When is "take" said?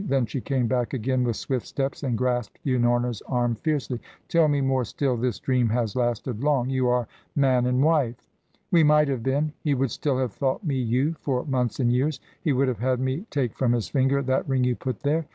13.29-13.53